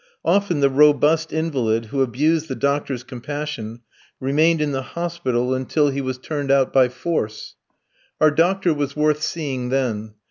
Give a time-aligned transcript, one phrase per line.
[0.25, 3.81] Often the robust invalid who abused the doctor's compassion
[4.19, 7.53] remained in the hospital until he was turned out by force.
[8.19, 10.15] Our doctor was worth seeing then.